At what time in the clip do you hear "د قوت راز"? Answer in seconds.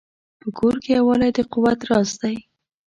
1.37-2.09